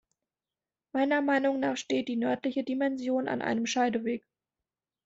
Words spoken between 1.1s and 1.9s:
Meinung nach